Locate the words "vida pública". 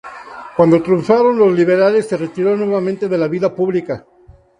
3.27-4.03